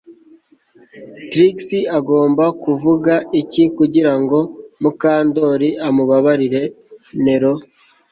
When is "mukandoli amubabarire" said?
4.81-6.63